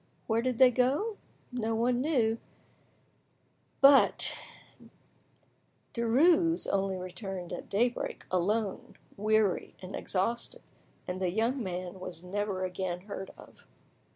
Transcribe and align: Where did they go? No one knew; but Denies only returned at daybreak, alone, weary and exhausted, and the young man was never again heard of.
Where 0.25 0.41
did 0.41 0.57
they 0.57 0.71
go? 0.71 1.17
No 1.51 1.75
one 1.75 2.01
knew; 2.01 2.39
but 3.81 4.33
Denies 5.93 6.65
only 6.65 6.95
returned 6.97 7.53
at 7.53 7.69
daybreak, 7.69 8.23
alone, 8.31 8.95
weary 9.15 9.75
and 9.79 9.95
exhausted, 9.95 10.63
and 11.07 11.21
the 11.21 11.29
young 11.29 11.61
man 11.61 11.99
was 11.99 12.23
never 12.23 12.63
again 12.63 13.01
heard 13.01 13.29
of. 13.37 13.67